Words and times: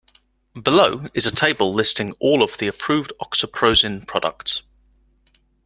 Below 0.59 1.09
is 1.13 1.27
a 1.27 1.31
table 1.31 1.75
listing 1.75 2.13
all 2.13 2.41
of 2.41 2.57
the 2.57 2.65
approved 2.67 3.13
oxaprozin 3.21 4.07
products. 4.07 4.63